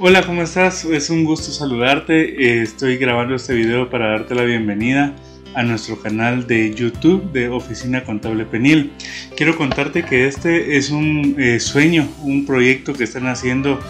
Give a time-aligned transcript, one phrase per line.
[0.00, 0.84] Hola, ¿cómo estás?
[0.84, 2.60] Es un gusto saludarte.
[2.60, 5.12] Eh, estoy grabando este video para darte la bienvenida
[5.54, 8.92] a nuestro canal de YouTube de Oficina Contable Penil.
[9.36, 13.80] Quiero contarte que este es un eh, sueño, un proyecto que están haciendo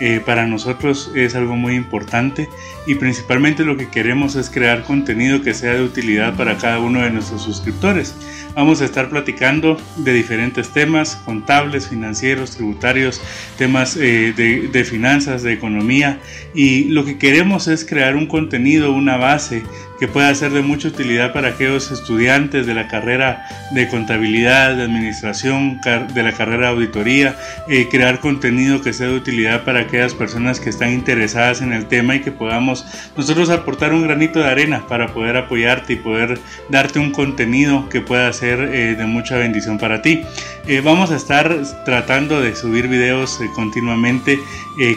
[0.00, 2.48] eh, para nosotros es algo muy importante
[2.86, 7.02] y principalmente lo que queremos es crear contenido que sea de utilidad para cada uno
[7.02, 8.14] de nuestros suscriptores.
[8.54, 13.20] Vamos a estar platicando de diferentes temas, contables, financieros, tributarios,
[13.56, 16.20] temas eh, de, de finanzas, de economía
[16.54, 19.62] y lo que queremos es crear un contenido, una base
[19.98, 24.84] que pueda ser de mucha utilidad para aquellos estudiantes de la carrera de contabilidad, de
[24.84, 25.80] administración,
[26.14, 27.36] de la carrera de auditoría,
[27.68, 31.86] eh, crear contenido que sea de utilidad para aquellas personas que están interesadas en el
[31.86, 32.84] tema y que podamos
[33.16, 38.00] nosotros aportar un granito de arena para poder apoyarte y poder darte un contenido que
[38.00, 40.22] pueda ser eh, de mucha bendición para ti.
[40.66, 44.38] Eh, vamos a estar tratando de subir videos continuamente.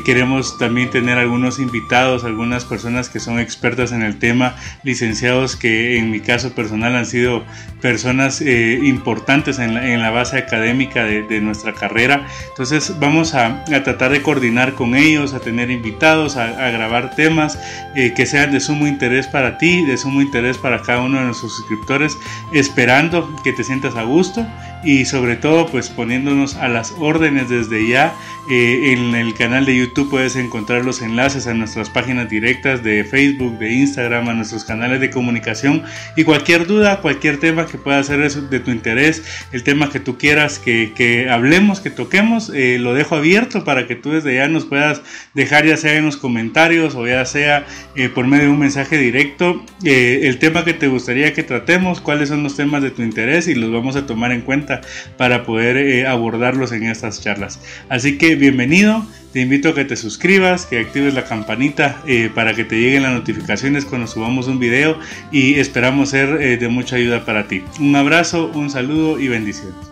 [0.05, 4.55] queremos también tener algunos invitados, algunas personas que son expertas en el tema
[4.91, 7.43] licenciados que en mi caso personal han sido
[7.81, 12.27] personas eh, importantes en la, base académica de, nuestra carrera.
[12.49, 17.57] Entonces vamos a, tratar de coordinar con ellos, a tener invitados, a, grabar temas
[17.95, 21.25] eh, que sean de sumo interés para ti, de sumo interés para cada uno de
[21.25, 22.17] nuestros suscriptores,
[22.53, 24.45] esperando que te sientas a gusto
[24.83, 28.13] y sobre todo pues poniéndonos a las órdenes desde ya.
[28.49, 33.03] Eh, en el canal de YouTube puedes encontrar los enlaces a nuestras páginas directas de
[33.03, 35.83] Facebook, de Instagram, a nuestros canales de comunicación
[36.17, 40.17] y cualquier duda, cualquier tema que pueda ser de tu interés, el tema que tú
[40.17, 44.47] quieras que, que hablemos, que toquemos, eh, lo dejo abierto para que tú desde ya
[44.47, 45.01] nos puedas
[45.35, 48.97] dejar ya sea en los comentarios o ya sea eh, por medio de un mensaje
[48.97, 53.47] directo el tema que te gustaría que tratemos, cuáles son los temas de tu interés
[53.47, 54.70] y los vamos a tomar en cuenta
[55.17, 57.59] para poder eh, abordarlos en estas charlas.
[57.89, 62.53] Así que bienvenido, te invito a que te suscribas, que actives la campanita eh, para
[62.53, 64.97] que te lleguen las notificaciones cuando subamos un video
[65.31, 67.63] y esperamos ser eh, de mucha ayuda para ti.
[67.79, 69.90] Un abrazo, un saludo y bendiciones.